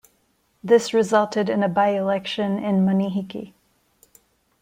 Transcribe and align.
This 0.63 0.95
resulted 0.95 1.47
in 1.47 1.61
a 1.61 1.69
by-election 1.69 2.57
in 2.57 2.83
Manihiki. 2.83 3.53